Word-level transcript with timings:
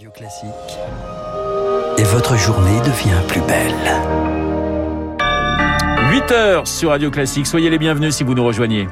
Radio 0.00 0.12
Classique. 0.12 0.78
Et 1.98 2.04
votre 2.04 2.34
journée 2.34 2.78
devient 2.78 3.20
plus 3.28 3.42
belle. 3.42 3.74
8 6.10 6.32
heures 6.32 6.66
sur 6.66 6.88
Radio 6.88 7.10
Classique. 7.10 7.46
Soyez 7.46 7.68
les 7.68 7.76
bienvenus 7.76 8.14
si 8.14 8.24
vous 8.24 8.32
nous 8.32 8.42
rejoignez. 8.42 8.88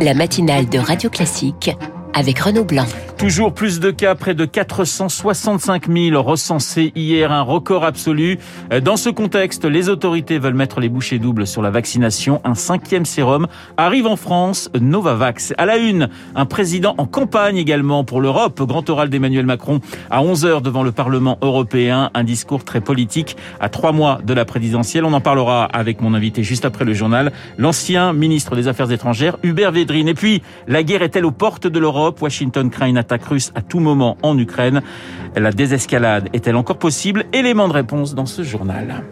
La 0.00 0.14
matinale 0.14 0.68
de 0.68 0.78
Radio 0.78 1.10
Classique 1.10 1.76
avec 2.14 2.38
Renaud 2.38 2.64
Blanc. 2.64 2.86
Toujours 3.18 3.52
plus 3.52 3.80
de 3.80 3.90
cas, 3.90 4.14
près 4.14 4.36
de 4.36 4.44
465 4.44 5.88
000 5.90 6.22
recensés 6.22 6.92
hier, 6.94 7.32
un 7.32 7.42
record 7.42 7.84
absolu. 7.84 8.38
Dans 8.80 8.96
ce 8.96 9.10
contexte, 9.10 9.64
les 9.64 9.88
autorités 9.88 10.38
veulent 10.38 10.54
mettre 10.54 10.78
les 10.78 10.88
bouchées 10.88 11.18
doubles 11.18 11.44
sur 11.44 11.60
la 11.60 11.70
vaccination. 11.70 12.40
Un 12.44 12.54
cinquième 12.54 13.04
sérum 13.04 13.48
arrive 13.76 14.06
en 14.06 14.14
France, 14.14 14.70
Novavax. 14.80 15.52
À 15.58 15.66
la 15.66 15.78
une, 15.78 16.10
un 16.36 16.46
président 16.46 16.94
en 16.96 17.06
campagne 17.06 17.56
également 17.56 18.04
pour 18.04 18.20
l'Europe. 18.20 18.62
Grand 18.62 18.88
oral 18.88 19.08
d'Emmanuel 19.08 19.46
Macron 19.46 19.80
à 20.10 20.22
11h 20.22 20.62
devant 20.62 20.84
le 20.84 20.92
Parlement 20.92 21.38
européen. 21.42 22.10
Un 22.14 22.22
discours 22.22 22.62
très 22.62 22.80
politique 22.80 23.36
à 23.58 23.68
trois 23.68 23.90
mois 23.90 24.20
de 24.24 24.32
la 24.32 24.44
présidentielle. 24.44 25.04
On 25.04 25.12
en 25.12 25.20
parlera 25.20 25.64
avec 25.64 26.00
mon 26.00 26.14
invité 26.14 26.44
juste 26.44 26.64
après 26.64 26.84
le 26.84 26.92
journal, 26.92 27.32
l'ancien 27.56 28.12
ministre 28.12 28.54
des 28.54 28.68
Affaires 28.68 28.92
étrangères, 28.92 29.38
Hubert 29.42 29.72
Védrine. 29.72 30.06
Et 30.06 30.14
puis, 30.14 30.40
la 30.68 30.84
guerre 30.84 31.02
est-elle 31.02 31.26
aux 31.26 31.32
portes 31.32 31.66
de 31.66 31.80
l'Europe? 31.80 32.22
Washington 32.22 32.70
craint 32.70 32.86
une 32.86 33.07
russe 33.16 33.52
à 33.54 33.62
tout 33.62 33.80
moment 33.80 34.16
en 34.22 34.38
Ukraine. 34.38 34.82
La 35.36 35.52
désescalade 35.52 36.28
est-elle 36.32 36.56
encore 36.56 36.78
possible? 36.78 37.24
Élément 37.32 37.68
de 37.68 37.72
réponse 37.72 38.14
dans 38.14 38.26
ce 38.26 38.42
journal. 38.42 39.04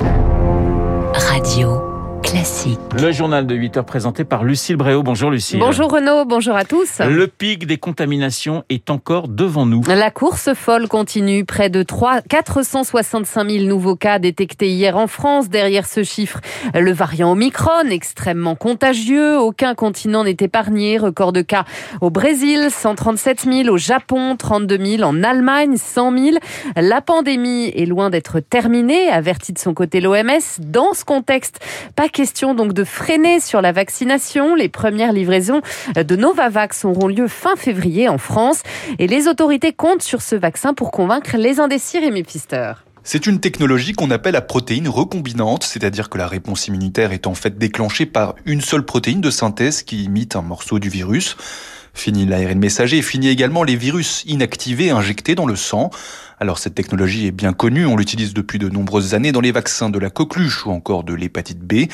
Radio 1.14 1.95
classique. 2.26 2.78
Le 3.00 3.12
journal 3.12 3.46
de 3.46 3.54
8 3.54 3.76
heures 3.76 3.84
présenté 3.84 4.24
par 4.24 4.42
Lucille 4.42 4.76
Bréau. 4.76 5.02
Bonjour 5.02 5.30
Lucille. 5.30 5.60
Bonjour 5.60 5.90
Renaud, 5.90 6.24
bonjour 6.24 6.56
à 6.56 6.64
tous. 6.64 6.98
Le 6.98 7.26
pic 7.28 7.66
des 7.66 7.76
contaminations 7.76 8.64
est 8.68 8.90
encore 8.90 9.28
devant 9.28 9.64
nous. 9.64 9.82
La 9.86 10.10
course 10.10 10.52
folle 10.54 10.88
continue. 10.88 11.44
Près 11.44 11.70
de 11.70 11.84
3, 11.84 12.22
465 12.22 13.48
000 13.48 13.64
nouveaux 13.66 13.94
cas 13.94 14.18
détectés 14.18 14.70
hier 14.70 14.96
en 14.96 15.06
France. 15.06 15.48
Derrière 15.48 15.86
ce 15.86 16.02
chiffre, 16.02 16.40
le 16.74 16.92
variant 16.92 17.32
Omicron, 17.32 17.88
extrêmement 17.90 18.56
contagieux. 18.56 19.38
Aucun 19.38 19.74
continent 19.74 20.24
n'est 20.24 20.36
épargné. 20.40 20.98
Record 20.98 21.32
de 21.32 21.42
cas 21.42 21.64
au 22.00 22.10
Brésil, 22.10 22.68
137 22.70 23.42
000. 23.42 23.68
Au 23.68 23.76
Japon, 23.76 24.36
32 24.36 24.84
000. 24.84 25.02
En 25.02 25.22
Allemagne, 25.22 25.76
100 25.76 26.18
000. 26.18 26.36
La 26.76 27.00
pandémie 27.00 27.68
est 27.68 27.86
loin 27.86 28.10
d'être 28.10 28.40
terminée, 28.40 29.10
avertit 29.10 29.52
de 29.52 29.58
son 29.58 29.74
côté 29.74 30.00
l'OMS. 30.00 30.40
Dans 30.58 30.92
ce 30.92 31.04
contexte, 31.04 31.60
pas 31.94 32.08
question 32.16 32.54
donc 32.54 32.72
de 32.72 32.82
freiner 32.82 33.40
sur 33.40 33.60
la 33.60 33.72
vaccination. 33.72 34.54
Les 34.54 34.70
premières 34.70 35.12
livraisons 35.12 35.60
de 35.94 36.16
Novavax 36.16 36.86
auront 36.86 37.08
lieu 37.08 37.28
fin 37.28 37.56
février 37.56 38.08
en 38.08 38.16
France 38.16 38.62
et 38.98 39.06
les 39.06 39.28
autorités 39.28 39.74
comptent 39.74 40.00
sur 40.00 40.22
ce 40.22 40.34
vaccin 40.34 40.72
pour 40.72 40.92
convaincre 40.92 41.36
les 41.36 41.60
indécis 41.60 41.98
Rémi 41.98 42.22
Pfister. 42.22 42.72
C'est 43.04 43.26
une 43.26 43.38
technologie 43.38 43.92
qu'on 43.92 44.10
appelle 44.10 44.32
la 44.32 44.40
protéine 44.40 44.88
recombinante, 44.88 45.62
c'est-à-dire 45.62 46.08
que 46.08 46.16
la 46.16 46.26
réponse 46.26 46.68
immunitaire 46.68 47.12
est 47.12 47.26
en 47.26 47.34
fait 47.34 47.58
déclenchée 47.58 48.06
par 48.06 48.34
une 48.46 48.62
seule 48.62 48.86
protéine 48.86 49.20
de 49.20 49.30
synthèse 49.30 49.82
qui 49.82 50.02
imite 50.02 50.36
un 50.36 50.42
morceau 50.42 50.78
du 50.78 50.88
virus. 50.88 51.36
Fini 51.96 52.26
l'ARN 52.26 52.58
messager 52.58 53.00
fini 53.00 53.28
également 53.28 53.62
les 53.62 53.74
virus 53.74 54.22
inactivés 54.26 54.90
injectés 54.90 55.34
dans 55.34 55.46
le 55.46 55.56
sang. 55.56 55.88
Alors 56.38 56.58
cette 56.58 56.74
technologie 56.74 57.26
est 57.26 57.32
bien 57.32 57.54
connue, 57.54 57.86
on 57.86 57.96
l'utilise 57.96 58.34
depuis 58.34 58.58
de 58.58 58.68
nombreuses 58.68 59.14
années 59.14 59.32
dans 59.32 59.40
les 59.40 59.50
vaccins 59.50 59.88
de 59.88 59.98
la 59.98 60.10
coqueluche 60.10 60.66
ou 60.66 60.70
encore 60.70 61.04
de 61.04 61.14
l'hépatite 61.14 61.60
B. 61.60 61.86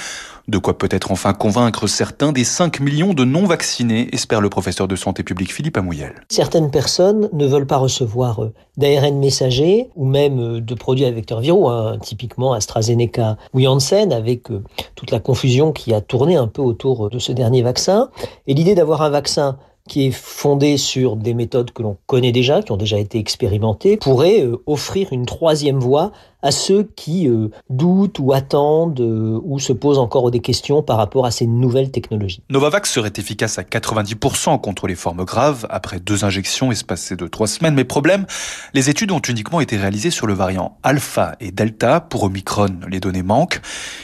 De 0.48 0.58
quoi 0.58 0.76
peut-être 0.76 1.12
enfin 1.12 1.32
convaincre 1.32 1.86
certains 1.86 2.32
des 2.32 2.42
5 2.42 2.80
millions 2.80 3.14
de 3.14 3.24
non-vaccinés, 3.24 4.08
espère 4.12 4.40
le 4.40 4.50
professeur 4.50 4.88
de 4.88 4.96
santé 4.96 5.22
publique 5.22 5.54
Philippe 5.54 5.76
Amouyel. 5.76 6.14
Certaines 6.28 6.72
personnes 6.72 7.28
ne 7.32 7.46
veulent 7.46 7.68
pas 7.68 7.76
recevoir 7.76 8.48
d'ARN 8.76 9.20
messager 9.20 9.88
ou 9.94 10.04
même 10.04 10.58
de 10.58 10.74
produits 10.74 11.04
à 11.04 11.12
vecteurs 11.12 11.40
viraux, 11.40 11.68
hein, 11.68 11.98
typiquement 12.02 12.54
AstraZeneca 12.54 13.36
ou 13.54 13.60
Janssen, 13.60 14.12
avec 14.12 14.48
toute 14.96 15.12
la 15.12 15.20
confusion 15.20 15.70
qui 15.70 15.94
a 15.94 16.00
tourné 16.00 16.34
un 16.34 16.48
peu 16.48 16.62
autour 16.62 17.08
de 17.08 17.20
ce 17.20 17.30
dernier 17.30 17.62
vaccin. 17.62 18.10
Et 18.48 18.54
l'idée 18.54 18.74
d'avoir 18.74 19.02
un 19.02 19.10
vaccin 19.10 19.58
qui 19.88 20.06
est 20.06 20.12
fondé 20.12 20.76
sur 20.76 21.16
des 21.16 21.34
méthodes 21.34 21.72
que 21.72 21.82
l'on 21.82 21.96
connaît 22.06 22.32
déjà, 22.32 22.62
qui 22.62 22.72
ont 22.72 22.76
déjà 22.76 22.98
été 22.98 23.18
expérimentées, 23.18 23.96
pourrait 23.96 24.46
offrir 24.66 25.12
une 25.12 25.26
troisième 25.26 25.78
voie 25.78 26.12
à 26.42 26.50
ceux 26.50 26.88
qui 26.96 27.28
euh, 27.28 27.48
doutent 27.70 28.18
ou 28.18 28.32
attendent 28.32 29.00
euh, 29.00 29.40
ou 29.44 29.58
se 29.60 29.72
posent 29.72 29.98
encore 29.98 30.30
des 30.30 30.40
questions 30.40 30.82
par 30.82 30.96
rapport 30.96 31.24
à 31.24 31.30
ces 31.30 31.46
nouvelles 31.46 31.90
technologies. 31.90 32.42
Novavax 32.50 32.90
serait 32.90 33.12
efficace 33.16 33.58
à 33.58 33.62
90% 33.62 34.60
contre 34.60 34.88
les 34.88 34.96
formes 34.96 35.24
graves 35.24 35.66
après 35.70 36.00
deux 36.00 36.24
injections 36.24 36.72
espacées 36.72 37.16
de 37.16 37.26
trois 37.28 37.46
semaines. 37.46 37.74
Mais 37.74 37.84
problème, 37.84 38.26
les 38.74 38.90
études 38.90 39.12
ont 39.12 39.20
uniquement 39.20 39.60
été 39.60 39.76
réalisées 39.76 40.10
sur 40.10 40.26
le 40.26 40.34
variant 40.34 40.78
alpha 40.82 41.36
et 41.40 41.52
delta. 41.52 42.00
Pour 42.00 42.24
Omicron, 42.24 42.80
les 42.88 43.00
données 43.00 43.22
manquent. 43.22 43.60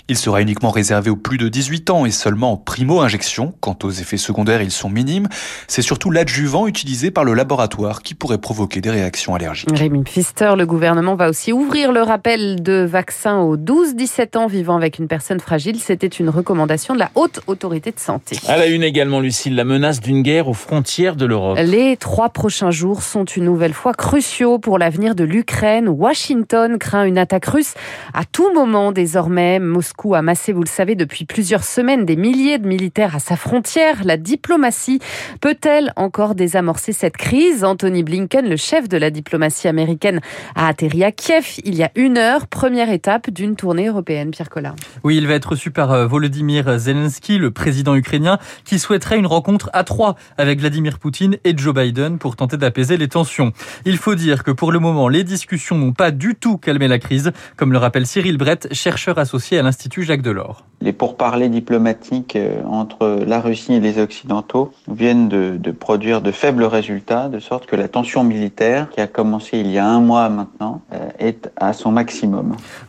Il 0.09 0.16
sera 0.16 0.41
uniquement 0.41 0.71
réservé 0.71 1.10
aux 1.10 1.16
plus 1.16 1.38
de 1.38 1.48
18 1.48 1.91
ans 1.91 2.06
et 2.06 2.10
seulement 2.10 2.53
en 2.53 2.56
primo-injection. 2.56 3.54
Quant 3.60 3.77
aux 3.82 3.91
effets 3.91 4.16
secondaires, 4.16 4.62
ils 4.62 4.71
sont 4.71 4.91
minimes. 4.91 5.28
C'est 5.66 5.82
surtout 5.82 6.10
l'adjuvant 6.10 6.66
utilisé 6.66 7.10
par 7.10 7.25
le 7.25 7.34
laboratoire 7.34 8.03
qui 8.03 8.15
pourrait 8.15 8.38
provoquer 8.38 8.81
des 8.81 8.91
réactions 8.91 9.34
allergiques. 9.34 9.71
Rémi 9.75 10.04
Pfister, 10.04 10.53
le 10.56 10.66
gouvernement 10.66 11.16
va 11.16 11.28
aussi 11.28 11.53
ouvrir 11.53 11.93
le 11.93 12.03
rappel 12.03 12.28
de 12.37 12.84
vaccins 12.84 13.39
aux 13.39 13.56
12-17 13.56 14.37
ans 14.37 14.47
vivant 14.49 14.77
avec 14.77 14.99
une 14.99 15.09
personne 15.09 15.41
fragile. 15.41 15.81
C'était 15.81 16.06
une 16.06 16.28
recommandation 16.28 16.93
de 16.93 16.99
la 16.99 17.11
haute 17.15 17.41
autorité 17.47 17.91
de 17.91 17.99
santé. 17.99 18.37
À 18.47 18.59
la 18.59 18.66
une 18.66 18.83
également, 18.83 19.21
Lucille, 19.21 19.55
la 19.55 19.65
menace 19.65 20.00
d'une 20.00 20.22
guerre 20.22 20.47
aux 20.47 20.55
frontières 20.55 21.16
de 21.16 21.25
l'Europe. 21.25 21.59
Les 21.65 21.97
trois 21.97 22.28
prochains 22.28 22.71
jours 22.71 23.03
sont 23.03 23.25
une 23.25 23.44
nouvelle 23.44 23.72
fois 23.72 23.94
cruciaux 23.94 24.59
pour 24.59 24.78
l'avenir 24.78 25.15
de 25.15 25.25
l'Ukraine. 25.25 25.89
Washington 25.89 26.77
craint 26.78 27.05
une 27.05 27.16
attaque 27.16 27.47
russe 27.47 27.72
à 28.12 28.25
tout 28.27 28.53
moment 28.53 28.93
désormais. 28.93 29.59
Moscou 29.59 30.15
a 30.15 30.21
massé, 30.21 30.53
vous 30.53 30.62
le 30.62 30.69
savez, 30.69 30.97
depuis 30.97 31.25
plusieurs 31.25 31.65
semaines 31.65 32.05
des 32.05 32.16
milliers 32.16 32.59
de 32.59 32.69
militaires 32.69 33.16
à 33.16 33.21
sa 33.21 33.37
frontière. 33.37 34.05
La 34.05 34.19
diplomatie 34.19 35.00
peut-elle 35.41 35.95
encore 35.97 36.34
désamorcer 36.34 36.93
cette 36.93 37.16
crise? 37.16 37.65
Anthony 37.65 38.03
Blinken, 38.03 38.47
le 38.47 38.56
chef 38.56 38.87
de 38.87 38.99
la 38.99 39.09
diplomatie 39.09 39.66
américaine, 39.66 40.21
a 40.55 40.69
atterri 40.69 41.05
à 41.05 41.12
Kiev 41.12 41.56
il 41.65 41.75
y 41.75 41.83
a 41.83 41.91
une 41.95 42.17
heure, 42.17 42.17
première 42.50 42.90
étape 42.90 43.30
d'une 43.30 43.56
tournée 43.56 43.88
européenne. 43.88 44.30
Pierre 44.30 44.50
Collin. 44.50 44.74
Oui, 45.04 45.16
il 45.16 45.26
va 45.26 45.34
être 45.34 45.50
reçu 45.50 45.70
par 45.70 46.08
Volodymyr 46.08 46.78
Zelensky, 46.78 47.38
le 47.38 47.50
président 47.50 47.94
ukrainien, 47.94 48.38
qui 48.64 48.78
souhaiterait 48.78 49.18
une 49.18 49.26
rencontre 49.26 49.70
à 49.72 49.84
trois 49.84 50.16
avec 50.36 50.60
Vladimir 50.60 50.98
Poutine 50.98 51.36
et 51.44 51.56
Joe 51.56 51.74
Biden 51.74 52.18
pour 52.18 52.36
tenter 52.36 52.56
d'apaiser 52.56 52.96
les 52.96 53.08
tensions. 53.08 53.52
Il 53.84 53.96
faut 53.96 54.14
dire 54.14 54.44
que 54.44 54.50
pour 54.50 54.72
le 54.72 54.78
moment, 54.78 55.08
les 55.08 55.24
discussions 55.24 55.76
n'ont 55.76 55.92
pas 55.92 56.10
du 56.10 56.34
tout 56.34 56.58
calmé 56.58 56.88
la 56.88 56.98
crise, 56.98 57.32
comme 57.56 57.72
le 57.72 57.78
rappelle 57.78 58.06
Cyril 58.06 58.36
Brett, 58.38 58.72
chercheur 58.72 59.18
associé 59.18 59.58
à 59.58 59.62
l'Institut 59.62 60.02
Jacques 60.02 60.22
Delors. 60.22 60.64
Les 60.80 60.92
pourparlers 60.92 61.48
diplomatiques 61.48 62.38
entre 62.68 63.24
la 63.26 63.40
Russie 63.40 63.74
et 63.74 63.80
les 63.80 63.98
Occidentaux 63.98 64.72
viennent 64.88 65.28
de, 65.28 65.56
de 65.56 65.70
produire 65.70 66.20
de 66.22 66.30
faibles 66.30 66.64
résultats, 66.64 67.28
de 67.28 67.40
sorte 67.40 67.66
que 67.66 67.76
la 67.76 67.88
tension 67.88 68.24
militaire, 68.24 68.88
qui 68.90 69.00
a 69.00 69.06
commencé 69.06 69.58
il 69.58 69.70
y 69.70 69.78
a 69.78 69.86
un 69.86 70.00
mois 70.00 70.28
maintenant, 70.28 70.82
est 71.18 71.50
à 71.56 71.72
son 71.72 71.90
maximum. 71.92 72.07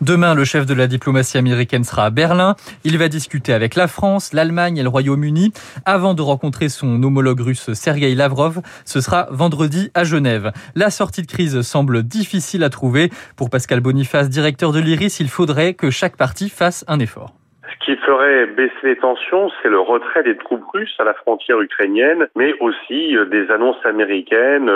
Demain, 0.01 0.33
le 0.35 0.43
chef 0.45 0.65
de 0.65 0.73
la 0.73 0.87
diplomatie 0.87 1.37
américaine 1.37 1.83
sera 1.83 2.05
à 2.05 2.09
Berlin. 2.09 2.55
Il 2.83 2.97
va 2.97 3.07
discuter 3.07 3.53
avec 3.53 3.75
la 3.75 3.87
France, 3.87 4.33
l'Allemagne 4.33 4.77
et 4.77 4.83
le 4.83 4.89
Royaume-Uni 4.89 5.51
avant 5.85 6.13
de 6.13 6.21
rencontrer 6.21 6.69
son 6.69 7.01
homologue 7.03 7.41
russe 7.41 7.73
Sergei 7.73 8.15
Lavrov. 8.15 8.61
Ce 8.85 9.01
sera 9.01 9.27
vendredi 9.31 9.91
à 9.93 10.03
Genève. 10.03 10.51
La 10.75 10.89
sortie 10.89 11.21
de 11.21 11.27
crise 11.27 11.61
semble 11.61 12.03
difficile 12.03 12.63
à 12.63 12.69
trouver. 12.69 13.09
Pour 13.35 13.49
Pascal 13.49 13.81
Boniface, 13.81 14.29
directeur 14.29 14.71
de 14.71 14.79
l'IRIS, 14.79 15.19
il 15.19 15.29
faudrait 15.29 15.73
que 15.73 15.89
chaque 15.89 16.17
partie 16.17 16.49
fasse 16.49 16.85
un 16.87 16.99
effort. 16.99 17.33
Ce 17.69 17.85
qui 17.85 17.95
ferait 17.97 18.47
baisser 18.47 18.73
les 18.83 18.97
tensions, 18.97 19.51
c'est 19.61 19.69
le 19.69 19.79
retrait 19.79 20.23
des 20.23 20.35
troupes 20.37 20.65
russes 20.73 20.95
à 20.97 21.03
la 21.03 21.13
frontière 21.13 21.61
ukrainienne, 21.61 22.27
mais 22.35 22.53
aussi 22.59 23.15
des 23.29 23.51
annonces 23.51 23.83
américaines 23.85 24.71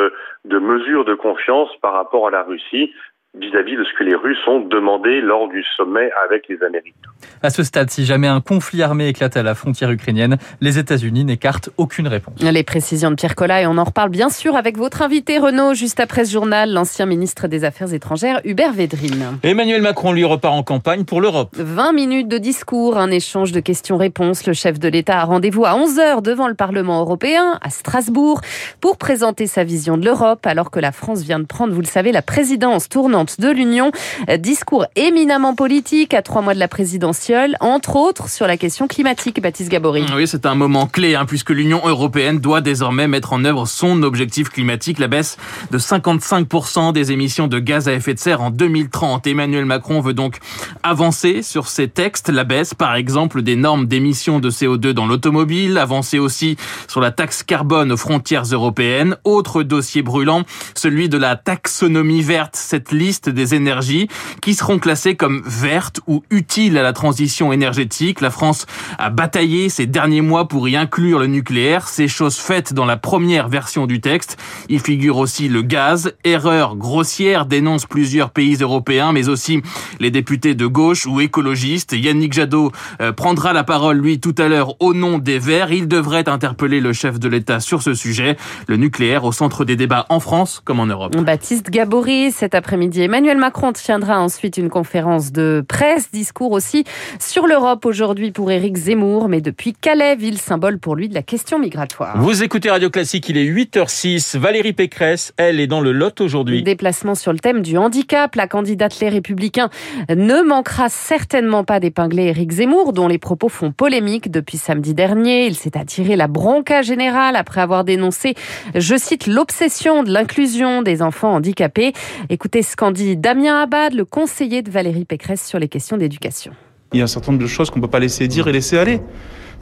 de 0.45 0.59
mesures 0.59 1.06
de 1.06 1.15
confiance 1.15 1.69
par 1.81 1.94
rapport 1.94 2.27
à 2.27 2.31
la 2.31 2.44
Russie 2.44 2.91
vis-à-vis 3.39 3.75
de 3.75 3.83
ce 3.83 3.97
que 3.97 4.03
les 4.03 4.13
Russes 4.13 4.47
ont 4.47 4.59
demandé 4.59 5.19
lors 5.19 5.47
du 5.47 5.63
sommet 5.75 6.09
avec 6.24 6.47
les 6.47 6.62
Américains. 6.63 7.09
À 7.41 7.50
ce 7.50 7.63
stade, 7.63 7.89
si 7.89 8.06
jamais 8.06 8.27
un 8.27 8.41
conflit 8.41 8.83
armé 8.83 9.07
éclate 9.07 9.35
à 9.38 9.41
la 9.41 9.56
frontière 9.56 9.89
ukrainienne, 9.89 10.38
les 10.62 10.77
États-Unis 10.77 11.25
n'écartent 11.25 11.71
aucune 11.77 12.07
réponse. 12.07 12.35
Les 12.39 12.63
précisions 12.63 13.09
de 13.09 13.15
Pierre 13.15 13.35
Collat 13.35 13.63
et 13.63 13.68
on 13.68 13.77
en 13.80 13.83
reparle 13.83 14.09
bien 14.09 14.30
sûr 14.30 14.56
avec 14.56 14.77
votre 14.77 15.01
invité 15.01 15.39
Renaud 15.39 15.74
juste 15.74 16.00
après 16.00 16.25
ce 16.25 16.31
journal, 16.31 16.71
l'ancien 16.71 17.07
ministre 17.07 17.47
des 17.47 17.63
Affaires 17.63 17.91
étrangères 17.91 18.39
Hubert 18.44 18.71
Védrine. 18.71 19.39
Emmanuel 19.41 19.81
Macron 19.81 20.12
lui 20.12 20.25
repart 20.25 20.53
en 20.53 20.63
campagne 20.63 21.03
pour 21.03 21.19
l'Europe. 21.19 21.56
20 21.57 21.91
minutes 21.94 22.27
de 22.27 22.38
discours, 22.38 22.97
un 22.97 23.09
échange 23.09 23.51
de 23.51 23.59
questions-réponses. 23.59 24.45
Le 24.45 24.53
chef 24.53 24.77
de 24.77 24.88
l'État 24.89 25.19
a 25.19 25.24
rendez-vous 25.24 25.65
à 25.65 25.71
11h 25.71 26.21
devant 26.21 26.47
le 26.47 26.53
Parlement 26.53 27.00
européen 27.01 27.57
à 27.62 27.71
Strasbourg 27.71 28.41
pour 28.80 28.97
présenter 28.97 29.47
sa 29.47 29.63
vision 29.63 29.97
de 29.97 30.06
l'Europe 30.06 30.45
alors 30.45 30.69
que 30.69 30.80
la 30.80 30.91
France 30.91 31.24
vient 31.24 31.39
de 31.39 31.45
prendre, 31.45 31.74
vous 31.74 31.81
le 31.81 31.88
savez, 31.88 32.12
la 32.12 32.21
présidence 32.21 32.89
tournant 32.89 33.22
présidente 33.23 33.39
de 33.39 33.49
l'Union. 33.49 33.91
Discours 34.39 34.85
éminemment 34.95 35.55
politique 35.55 36.13
à 36.13 36.21
trois 36.21 36.41
mois 36.41 36.53
de 36.53 36.59
la 36.59 36.67
présidentielle, 36.67 37.57
entre 37.59 37.95
autres 37.95 38.29
sur 38.29 38.47
la 38.47 38.57
question 38.57 38.87
climatique, 38.87 39.41
Baptiste 39.41 39.69
Gabory. 39.69 40.05
Oui, 40.15 40.27
c'est 40.27 40.45
un 40.45 40.55
moment 40.55 40.87
clé, 40.87 41.15
hein, 41.15 41.25
puisque 41.25 41.49
l'Union 41.49 41.81
européenne 41.85 42.39
doit 42.39 42.61
désormais 42.61 43.07
mettre 43.07 43.33
en 43.33 43.45
œuvre 43.45 43.65
son 43.65 44.03
objectif 44.03 44.49
climatique, 44.49 44.99
la 44.99 45.07
baisse 45.07 45.37
de 45.71 45.77
55% 45.77 46.93
des 46.93 47.11
émissions 47.11 47.47
de 47.47 47.59
gaz 47.59 47.87
à 47.87 47.93
effet 47.93 48.13
de 48.13 48.19
serre 48.19 48.41
en 48.41 48.51
2030. 48.51 49.27
Emmanuel 49.27 49.65
Macron 49.65 50.01
veut 50.01 50.13
donc 50.13 50.37
avancer 50.83 51.41
sur 51.41 51.67
ces 51.67 51.87
textes, 51.87 52.29
la 52.29 52.43
baisse 52.43 52.73
par 52.73 52.95
exemple 52.95 53.41
des 53.41 53.55
normes 53.55 53.87
d'émissions 53.87 54.39
de 54.39 54.49
CO2 54.49 54.91
dans 54.91 55.05
l'automobile, 55.05 55.77
avancer 55.77 56.19
aussi 56.19 56.57
sur 56.87 57.01
la 57.01 57.11
taxe 57.11 57.43
carbone 57.43 57.91
aux 57.91 57.97
frontières 57.97 58.43
européennes. 58.43 59.17
Autre 59.23 59.63
dossier 59.63 60.01
brûlant, 60.01 60.43
celui 60.75 61.09
de 61.09 61.17
la 61.17 61.35
taxonomie 61.35 62.21
verte, 62.21 62.55
cette 62.55 62.91
liste 62.91 63.12
des 63.21 63.56
énergies 63.56 64.07
qui 64.42 64.54
seront 64.54 64.80
classées 64.80 65.15
comme 65.15 65.42
vertes 65.45 66.01
ou 66.07 66.24
utiles 66.30 66.77
à 66.77 66.83
la 66.83 66.94
transition 66.94 67.54
énergétique. 67.54 68.21
La 68.21 68.30
France 68.30 68.65
a 68.98 69.10
bataillé 69.10 69.69
ces 69.69 69.86
derniers 69.86 70.21
mois 70.21 70.48
pour 70.48 70.68
y 70.68 70.75
inclure 70.75 71.19
le 71.19 71.27
nucléaire. 71.27 71.88
C'est 71.88 72.07
chose 72.07 72.38
faite 72.38 72.74
dans 72.74 72.86
la 72.86 72.98
première 72.98 73.50
version 73.50 73.88
du 73.88 74.01
texte. 74.01 74.38
Il 74.69 74.80
figure 74.80 75.18
aussi 75.18 75.48
le 75.48 75.62
gaz. 75.62 76.13
Erreur 76.24 76.75
grossière 76.75 77.45
dénonce 77.45 77.86
plusieurs 77.86 78.30
pays 78.30 78.56
européens, 78.56 79.12
mais 79.12 79.30
aussi 79.30 79.62
les 80.00 80.12
députés 80.12 80.56
de 80.56 80.66
gauche 80.66 81.06
ou 81.06 81.21
écologistes. 81.21 81.94
Yannick 81.94 82.33
Jadot 82.33 82.71
euh, 83.01 83.12
prendra 83.12 83.54
la 83.54 83.63
parole, 83.63 83.98
lui, 83.98 84.19
tout 84.19 84.36
à 84.38 84.48
l'heure 84.48 84.81
au 84.81 84.94
nom 84.94 85.18
des 85.18 85.39
Verts. 85.39 85.71
Il 85.71 85.88
devrait 85.88 86.27
interpeller 86.30 86.80
le 86.80 86.94
chef 86.94 87.19
de 87.19 87.27
l'État 87.27 87.59
sur 87.59 87.81
ce 87.81 87.94
sujet. 87.94 88.38
Le 88.68 88.77
nucléaire 88.77 89.25
au 89.25 89.31
centre 89.31 89.66
des 89.66 89.75
débats 89.75 90.06
en 90.09 90.19
France 90.19 90.62
comme 90.63 90.80
en 90.80 90.86
Europe. 90.86 91.16
Baptiste 91.18 91.69
Gabory, 91.69 92.31
cet 92.31 92.56
après-midi, 92.56 93.02
Emmanuel 93.03 93.38
Macron 93.38 93.73
tiendra 93.73 94.21
ensuite 94.21 94.55
une 94.55 94.69
conférence 94.69 95.33
de 95.33 95.63
presse, 95.67 96.09
discours 96.11 96.53
aussi 96.53 96.85
sur 97.19 97.47
l'Europe 97.47 97.85
aujourd'hui 97.85 98.31
pour 98.31 98.50
Éric 98.50 98.77
Zemmour, 98.77 99.27
mais 99.27 99.41
depuis 99.41 99.73
Calais, 99.73 100.15
ville 100.15 100.38
symbole 100.38 100.79
pour 100.79 100.95
lui 100.95 101.09
de 101.09 101.13
la 101.13 101.21
question 101.21 101.59
migratoire. 101.59 102.17
Vous 102.21 102.44
écoutez 102.44 102.69
Radio 102.69 102.89
Classique, 102.89 103.27
il 103.27 103.38
est 103.38 103.45
8h06. 103.45 104.38
Valérie 104.38 104.71
Pécresse, 104.71 105.33
elle 105.35 105.59
est 105.59 105.67
dans 105.67 105.81
le 105.81 105.91
Lot 105.91 106.21
aujourd'hui. 106.21 106.63
Déplacement 106.63 107.13
sur 107.13 107.33
le 107.33 107.39
thème 107.39 107.61
du 107.61 107.77
handicap. 107.77 108.33
La 108.35 108.47
candidate 108.47 108.97
Les 109.01 109.09
Républicains 109.09 109.69
ne 110.07 110.41
manquera 110.41 110.88
certainement 110.88 111.65
pas 111.65 111.81
d'épingler 111.81 112.27
Éric 112.27 112.51
Zemmour, 112.53 112.94
dont 112.94 113.09
les 113.09 113.17
propos 113.17 113.49
font 113.49 113.73
polémique 113.73 114.31
depuis 114.31 114.57
samedi 114.57 114.94
dernier. 114.94 115.47
Il 115.47 115.56
s'est 115.56 115.77
attiré 115.77 116.15
la 116.15 116.27
bronca 116.27 116.81
générale 116.83 117.35
après 117.35 117.59
avoir 117.59 117.83
dénoncé, 117.83 118.35
je 118.75 118.95
cite, 118.95 119.27
l'obsession 119.27 120.03
de 120.03 120.11
l'inclusion 120.11 120.81
des 120.81 121.01
enfants 121.01 121.33
handicapés. 121.33 121.91
Écoutez 122.29 122.61
ce 122.61 122.77
qu'en 122.83 122.91
dit 122.91 123.15
Damien 123.15 123.62
Abad, 123.62 123.94
le 123.94 124.03
conseiller 124.03 124.62
de 124.62 124.69
Valérie 124.69 125.06
Pécresse 125.06 125.47
sur 125.47 125.57
les 125.57 125.69
questions 125.69 125.95
d'éducation. 125.95 126.51
Il 126.91 126.97
y 126.97 127.01
a 127.01 127.06
un 127.06 127.07
certain 127.07 127.31
nombre 127.31 127.41
de 127.41 127.47
choses 127.47 127.69
qu'on 127.69 127.80
ne 127.80 127.85
peut 127.85 127.89
pas 127.89 128.01
laisser 128.01 128.27
dire 128.27 128.50
et 128.50 128.51
laisser 128.51 128.77
aller. 128.77 129.00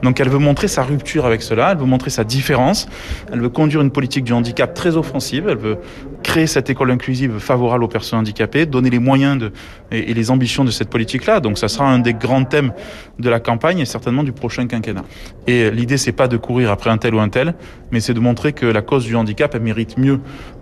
Donc 0.02 0.18
elle 0.18 0.28
veut 0.28 0.40
montrer 0.40 0.66
sa 0.66 0.82
rupture 0.82 1.24
avec 1.24 1.40
cela, 1.40 1.70
elle 1.70 1.78
veut 1.78 1.84
montrer 1.84 2.10
sa 2.10 2.24
différence, 2.24 2.88
elle 3.32 3.40
veut 3.40 3.48
conduire 3.48 3.80
une 3.80 3.92
politique 3.92 4.24
du 4.24 4.32
handicap 4.32 4.74
très 4.74 4.96
offensive, 4.96 5.46
elle 5.48 5.58
veut 5.58 5.78
créer 6.22 6.46
cette 6.46 6.70
école 6.70 6.90
inclusive 6.90 7.38
favorable 7.38 7.84
aux 7.84 7.88
personnes 7.88 8.20
handicapées, 8.20 8.66
donner 8.66 8.90
les 8.90 8.98
moyens 8.98 9.50
et, 9.90 10.14
les 10.14 10.30
ambitions 10.30 10.64
de 10.64 10.70
cette 10.70 10.88
politique-là. 10.88 11.40
Donc 11.40 11.58
ça 11.58 11.68
sera 11.68 11.90
un 11.90 11.98
des 11.98 12.14
grands 12.14 12.44
thèmes 12.44 12.72
de 13.18 13.28
la 13.28 13.40
campagne 13.40 13.80
et 13.80 13.84
certainement 13.84 14.22
du 14.22 14.32
prochain 14.32 14.66
quinquennat. 14.66 15.04
Et 15.46 15.70
l'idée, 15.70 15.98
c'est 15.98 16.12
pas 16.12 16.28
de 16.28 16.36
courir 16.36 16.70
après 16.70 16.90
un 16.90 16.98
tel 16.98 17.14
ou 17.14 17.20
un 17.20 17.28
tel, 17.28 17.54
mais 17.90 18.00
c'est 18.00 18.14
de 18.14 18.20
montrer 18.20 18.52
que 18.52 18.66
la 18.66 18.82
cause 18.82 19.04
du 19.04 19.16
handicap, 19.16 19.54
elle 19.54 19.62
mérite 19.62 19.98
mieux 19.98 20.20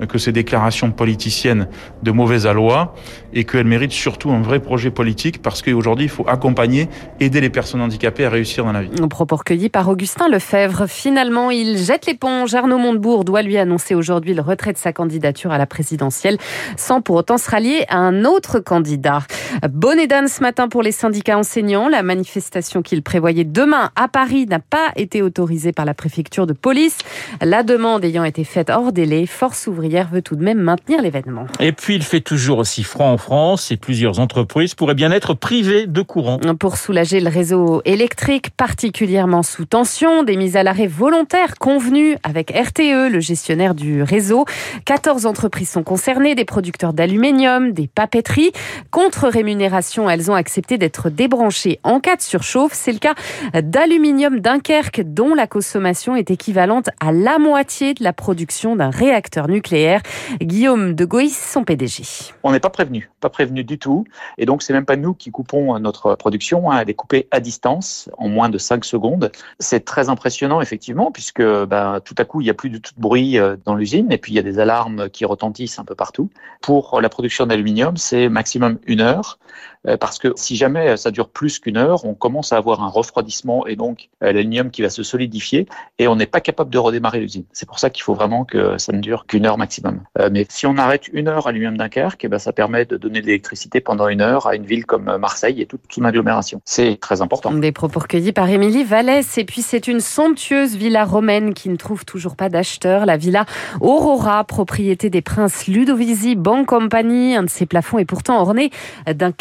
que 0.09 0.19
ces 0.19 0.33
déclarations 0.33 0.91
politiciennes 0.91 1.69
de 2.03 2.11
mauvaise 2.11 2.47
aloi 2.47 2.95
et 3.33 3.45
qu'elle 3.45 3.67
mérite 3.67 3.93
surtout 3.93 4.31
un 4.31 4.43
vrai 4.43 4.61
projet 4.61 4.91
politique 4.91 5.43
parce 5.43 5.63
qu'aujourd'hui, 5.63 6.07
il 6.07 6.11
faut 6.11 6.27
accompagner, 6.29 6.89
aider 7.21 7.41
les 7.41 7.51
personnes 7.51 7.81
handicapées 7.81 8.25
à 8.25 8.31
réussir 8.31 8.65
dans 8.65 8.73
la 8.73 8.83
vie. 8.83 8.91
Propos 9.09 9.37
recueillis 9.37 9.69
par 9.69 9.89
Augustin 9.89 10.29
Lefebvre. 10.29 10.87
Finalement, 10.89 11.51
il 11.51 11.77
jette 11.77 12.07
l'éponge. 12.07 12.55
Arnaud 12.55 12.79
Montebourg 12.79 13.25
doit 13.25 13.43
lui 13.43 13.59
annoncer 13.59 13.95
aujourd'hui 13.95 14.35
le 14.35 14.41
retrait 14.41 14.73
de 14.73 14.79
sa 14.79 14.93
candidature 14.93 15.50
à 15.53 15.59
la 15.59 15.67
présidentielle 15.67 16.39
sans 16.77 17.01
pour 17.01 17.17
autant 17.17 17.39
se 17.39 17.51
rallier 17.51 17.85
à 17.89 17.99
un 17.99 18.25
autre 18.25 18.61
candidat. 18.61 19.21
Bonne 19.69 19.99
et 19.99 20.09
ce 20.29 20.43
matin 20.43 20.69
pour 20.69 20.83
les 20.83 20.93
syndicats 20.93 21.39
enseignants. 21.39 21.89
La 21.89 22.03
manifestation 22.03 22.83
qu'il 22.83 23.03
prévoyait 23.03 23.45
demain 23.45 23.91
à 23.97 24.09
Paris 24.09 24.47
n'a 24.47 24.59
pas 24.59 24.93
été 24.97 25.23
autorisée 25.23 25.73
par 25.73 25.85
la 25.85 25.95
préfecture 25.95 26.47
de 26.47 26.53
police. 26.53 26.99
La 27.41 27.63
demande 27.63 28.05
ayant 28.05 28.25
été 28.25 28.45
faite 28.45 28.71
hors 28.71 28.93
délai, 28.93 29.27
Force 29.27 29.67
ouvrière 29.67 30.09
veut 30.09 30.23
tout 30.23 30.37
de 30.37 30.45
même 30.45 30.59
maintenir 30.59 31.01
l'événement. 31.01 31.47
Et 31.61 31.73
puis 31.73 31.95
il 31.95 32.03
fait 32.03 32.21
toujours 32.21 32.59
aussi 32.59 32.83
froid 32.83 33.07
en 33.07 33.19
France 33.19 33.71
et 33.71 33.77
plusieurs 33.77 34.19
entreprises 34.19 34.75
pourraient 34.75 34.95
bien 34.95 35.13
être 35.13 35.35
privées 35.35 35.87
de 35.87 36.03
courant. 36.03 36.39
Pour 36.59 36.77
soulager 36.77 37.21
le 37.21 37.29
réseau 37.29 37.83
électrique 37.85 38.51
particulièrement 38.57 39.43
sous 39.43 39.65
tension, 39.65 40.23
des 40.23 40.37
mises 40.37 40.57
à 40.57 40.63
l'arrêt 40.63 40.87
volontaires 40.87 41.57
convenues 41.59 42.17
avec 42.23 42.51
RTE, 42.51 43.11
le 43.11 43.21
gestionnaire 43.21 43.75
du 43.75 44.03
réseau. 44.03 44.45
14 44.85 45.27
entreprises 45.27 45.40
sont 45.65 45.83
concernées, 45.83 46.35
des 46.35 46.45
producteurs 46.45 46.93
d'aluminium, 46.93 47.73
des 47.73 47.87
papeteries. 47.87 48.53
Contre 48.91 49.29
rémunération, 49.29 50.11
elles 50.11 50.31
ont 50.31 50.35
accepté 50.35 50.79
d'être 50.79 51.11
débranchées 51.11 51.79
en 51.83 52.01
cas 52.01 52.17
de 52.17 52.23
surchauffe. 52.23 52.73
C'est 52.73 52.93
le 52.93 52.99
cas 52.99 53.15
d'Aluminium 53.55 54.41
Dunkerque, 54.41 55.03
dont 55.03 55.35
la 55.35 55.47
consommation 55.47 56.17
est 56.17 56.31
équivalente 56.31 56.91
à 57.01 57.13
la 57.13 57.39
moitié 57.39 57.95
de 57.95 58.03
la 58.03 58.13
production 58.13 58.77
d'un 58.77 58.91
réacteur 58.91 59.49
nucléaire. 59.49 60.03
Guillaume 60.41 60.95
de 60.95 61.05
Goïs, 61.05 61.39
son 61.53 61.65
PDG. 61.65 62.05
On 62.43 62.53
n'est 62.53 62.61
pas 62.61 62.71
prévenu, 62.71 63.11
pas 63.21 63.31
prévenu 63.31 63.65
du 63.65 63.79
tout. 63.79 64.05
Et 64.39 64.47
donc, 64.47 64.63
c'est 64.63 64.73
même 64.73 64.87
pas 64.87 64.97
nous 64.97 65.15
qui 65.15 65.31
coupons 65.31 65.79
notre 65.79 66.15
production. 66.15 66.71
Hein. 66.71 66.81
Elle 66.83 66.91
est 66.91 66.95
coupée 66.95 67.29
à 67.31 67.41
distance 67.41 68.11
en 68.19 68.29
moins 68.29 68.49
de 68.49 68.59
5 68.59 68.85
secondes. 68.85 69.33
C'est 69.59 69.85
très 69.85 70.09
impressionnant, 70.09 70.61
effectivement, 70.61 71.11
puisque 71.11 71.43
ben, 71.43 72.01
tout 72.05 72.15
à 72.19 72.25
coup, 72.25 72.41
il 72.41 72.45
n'y 72.45 72.51
a 72.51 72.55
plus 72.55 72.71
de 72.71 72.79
tout 72.79 72.93
bruit 72.97 73.39
euh, 73.39 73.57
dans 73.65 73.75
l'usine 73.75 74.11
et 74.11 74.19
puis 74.19 74.33
il 74.33 74.37
y 74.37 74.39
a 74.39 74.43
des 74.43 74.59
alarmes 74.59 75.09
qui 75.11 75.25
retentissent 75.31 75.79
un 75.79 75.85
peu 75.85 75.95
partout. 75.95 76.31
Pour 76.61 77.01
la 77.01 77.09
production 77.09 77.47
d'aluminium, 77.47 77.97
c'est 77.97 78.29
maximum 78.29 78.79
une 78.87 79.01
heure. 79.01 79.39
Euh, 79.87 79.97
parce 79.97 80.19
que 80.19 80.33
si 80.37 80.57
jamais 80.57 80.97
ça 80.97 81.11
dure 81.11 81.29
plus 81.29 81.59
qu'une 81.59 81.77
heure, 81.77 82.05
on 82.05 82.15
commence 82.15 82.53
à 82.53 82.57
avoir 82.57 82.83
un 82.83 82.89
refroidissement 82.89 83.67
et 83.67 83.77
donc 83.77 84.11
euh, 84.23 84.33
l'aluminium 84.33 84.71
qui 84.71 84.83
va 84.83 84.91
se 84.91 85.03
solidifier 85.03 85.67
et 85.99 86.07
on 86.07 86.17
n'est 86.17 86.27
pas 86.27 86.41
capable 86.41 86.71
de 86.71 86.79
redémarrer 86.79 87.21
l'usine. 87.21 87.45
C'est 87.53 87.67
pour 87.67 87.79
ça 87.79 87.89
qu'il 87.89 88.03
faut 88.03 88.15
vraiment 88.15 88.45
que 88.45 88.77
ça 88.79 88.93
ne 88.93 89.01
dure 89.01 89.27
qu'une 89.27 89.47
heure 89.47 89.57
maximum. 89.57 90.03
Euh, 90.19 90.29
mais 90.31 90.47
si 90.49 90.67
on 90.67 90.77
arrête 90.77 91.09
une 91.13 91.29
heure 91.29 91.47
à 91.47 91.51
l'aluminium 91.51 91.79
Dunkerque, 91.79 92.25
eh 92.25 92.29
ben 92.29 92.39
ça 92.39 92.53
permet 92.53 92.85
de 92.85 92.97
donner 92.97 93.23
de 93.23 93.27
l'électricité 93.27 93.81
pendant 93.81 94.09
une 94.09 94.21
heure 94.21 94.47
à 94.47 94.55
une 94.55 94.67
ville 94.67 94.85
comme 94.85 95.17
Marseille 95.17 95.63
et 95.63 95.67
toute 95.67 95.81
son 95.91 96.05
agglomération. 96.05 96.61
C'est 96.65 96.99
très 97.01 97.23
important. 97.23 97.53
Des 97.53 97.73
propos 97.73 98.01
recueillis 98.01 98.33
par 98.33 98.49
Émilie 98.49 98.85
Vallès. 98.85 99.39
Et 99.39 99.45
puis 99.45 99.63
c'est 99.63 99.89
une 99.89 100.01
somptueuse 100.01 100.77
villa 100.77 101.05
romaine 101.05 101.55
qui 101.55 101.69
ne 101.69 101.77
trouve 101.77 102.05
toujours 102.05 102.37
pas 102.37 102.49
d'acheteur. 102.49 103.07
La 103.07 103.17
villa 103.17 103.47
Aurora, 103.81 104.45
propriété 104.45 105.09
des 105.09 105.23
princes 105.23 105.67
Ludovisi 105.67 106.37
Bank 106.37 106.67
Company. 106.67 107.35
Un 107.35 107.45
de 107.45 107.51
ses 107.51 107.67
plafonds 107.67 107.99
est 107.99 108.05
pourtant 108.05 108.41
orné 108.41 108.71
d'un 109.07 109.33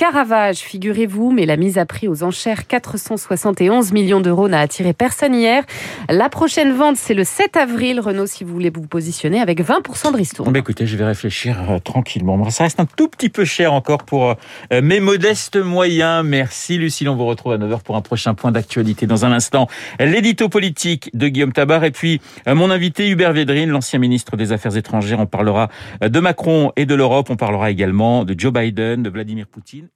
Figurez-vous, 0.53 1.31
mais 1.31 1.45
la 1.45 1.57
mise 1.57 1.77
à 1.77 1.85
prix 1.85 2.07
aux 2.07 2.23
enchères 2.23 2.67
471 2.67 3.91
millions 3.91 4.21
d'euros 4.21 4.47
n'a 4.47 4.59
attiré 4.59 4.93
personne 4.93 5.33
hier. 5.33 5.63
La 6.07 6.29
prochaine 6.29 6.71
vente, 6.73 6.97
c'est 6.97 7.13
le 7.13 7.23
7 7.23 7.57
avril. 7.57 7.99
Renault, 7.99 8.27
si 8.27 8.43
vous 8.43 8.53
voulez 8.53 8.69
vous 8.69 8.87
positionner 8.87 9.39
avec 9.39 9.61
20% 9.61 10.11
de 10.11 10.17
ristourne. 10.17 10.51
Bah 10.51 10.59
écoutez, 10.59 10.85
je 10.85 10.95
vais 10.97 11.05
réfléchir 11.05 11.57
euh, 11.69 11.79
tranquillement. 11.79 12.49
Ça 12.49 12.63
reste 12.63 12.79
un 12.79 12.85
tout 12.85 13.07
petit 13.07 13.29
peu 13.29 13.43
cher 13.45 13.73
encore 13.73 14.03
pour 14.03 14.35
euh, 14.71 14.81
mes 14.81 14.99
modestes 14.99 15.57
moyens. 15.57 16.23
Merci 16.25 16.77
Lucille, 16.77 17.09
on 17.09 17.15
vous 17.15 17.25
retrouve 17.25 17.53
à 17.53 17.57
9h 17.57 17.81
pour 17.81 17.95
un 17.95 18.01
prochain 18.01 18.33
point 18.33 18.51
d'actualité. 18.51 19.07
Dans 19.07 19.25
un 19.25 19.31
instant, 19.31 19.67
l'édito 19.99 20.47
politique 20.49 21.09
de 21.15 21.27
Guillaume 21.27 21.53
Tabar 21.53 21.83
et 21.83 21.91
puis 21.91 22.21
euh, 22.47 22.55
mon 22.55 22.69
invité 22.69 23.09
Hubert 23.09 23.33
Védrine, 23.33 23.69
l'ancien 23.69 23.99
ministre 23.99 24.37
des 24.37 24.51
Affaires 24.51 24.77
étrangères. 24.77 25.19
On 25.19 25.25
parlera 25.25 25.69
de 26.01 26.19
Macron 26.19 26.71
et 26.75 26.85
de 26.85 26.95
l'Europe. 26.95 27.29
On 27.29 27.35
parlera 27.35 27.71
également 27.71 28.25
de 28.25 28.35
Joe 28.37 28.53
Biden, 28.53 29.03
de 29.03 29.09
Vladimir 29.09 29.47
Poutine 29.47 29.87